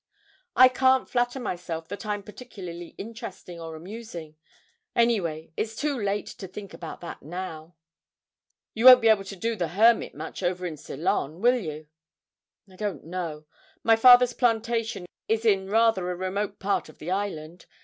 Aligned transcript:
I 0.55 0.67
can't 0.67 1.07
flatter 1.07 1.39
myself 1.39 1.87
that 1.89 2.07
I'm 2.07 2.23
particularly 2.23 2.95
interesting 2.97 3.61
or 3.61 3.75
amusing; 3.75 4.35
any 4.95 5.21
way, 5.21 5.53
it's 5.55 5.75
too 5.75 5.95
late 5.95 6.25
to 6.25 6.47
think 6.47 6.73
about 6.73 7.01
that 7.01 7.21
now.' 7.21 7.75
'You 8.73 8.85
won't 8.85 9.01
be 9.03 9.09
able 9.09 9.25
to 9.25 9.35
do 9.35 9.55
the 9.55 9.67
hermit 9.67 10.15
much 10.15 10.41
over 10.41 10.65
in 10.65 10.75
Ceylon, 10.75 11.39
will 11.39 11.59
you?' 11.59 11.85
'I 12.67 12.77
don't 12.77 13.03
know. 13.03 13.45
My 13.83 13.95
father's 13.95 14.33
plantation 14.33 15.05
is 15.27 15.45
in 15.45 15.69
rather 15.69 16.09
a 16.09 16.15
remote 16.15 16.57
part 16.57 16.89
of 16.89 16.97
the 16.97 17.11
island. 17.11 17.67